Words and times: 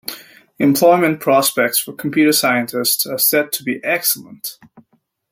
Employment 0.57 1.19
prospects 1.19 1.77
for 1.79 1.93
computer 1.93 2.31
scientists 2.31 3.05
are 3.05 3.19
said 3.19 3.51
to 3.51 3.63
be 3.63 3.79
excellent. 3.83 4.57